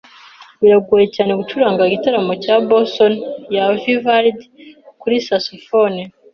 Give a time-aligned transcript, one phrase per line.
[0.61, 3.13] Biragoye cyane gucuranga igitaramo cya bassoon
[3.55, 4.45] ya Vivaldi
[5.01, 5.99] kuri saxofone.